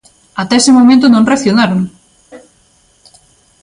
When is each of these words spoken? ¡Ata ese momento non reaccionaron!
¡Ata 0.41 0.59
ese 0.61 0.75
momento 0.77 1.05
non 1.07 1.27
reaccionaron! 1.29 1.81